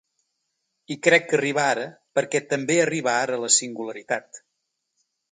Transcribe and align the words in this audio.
I 0.93 0.95
crec 1.07 1.25
que 1.31 1.35
arriba 1.39 1.65
ara 1.73 1.83
perquè 2.19 2.41
també 2.53 2.77
arriba 2.85 3.13
ara 3.25 3.37
la 3.43 3.49
singularitat. 3.57 4.41